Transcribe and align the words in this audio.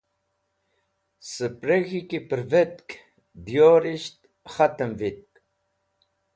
Spreg̃hi 1.29 2.01
ki 2.09 2.19
pẽrvẽtk 2.27 2.87
diyorisht 3.45 4.17
khatẽm 4.53 4.91
vit. 4.99 5.25